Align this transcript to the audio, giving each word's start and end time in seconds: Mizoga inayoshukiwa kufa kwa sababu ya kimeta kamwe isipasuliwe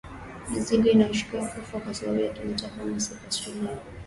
Mizoga 0.49 0.91
inayoshukiwa 0.91 1.45
kufa 1.47 1.79
kwa 1.79 1.93
sababu 1.93 2.19
ya 2.19 2.33
kimeta 2.33 2.69
kamwe 2.73 2.95
isipasuliwe 2.97 3.73